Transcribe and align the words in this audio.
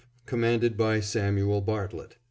commanded 0.25 0.75
by 0.75 0.99
Samuel 0.99 1.61
Bartlett. 1.61 2.15